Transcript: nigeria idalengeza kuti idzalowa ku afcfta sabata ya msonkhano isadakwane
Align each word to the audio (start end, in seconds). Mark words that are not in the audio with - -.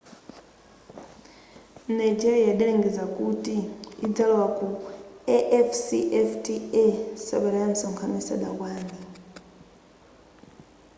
nigeria 1.99 2.47
idalengeza 2.53 3.03
kuti 3.17 3.55
idzalowa 4.05 4.47
ku 4.57 4.67
afcfta 5.59 6.85
sabata 7.27 7.57
ya 7.63 7.67
msonkhano 7.73 8.15
isadakwane 8.21 8.93